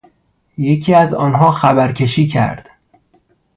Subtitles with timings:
[0.57, 2.69] یکی از آنها خبرکشی کرد.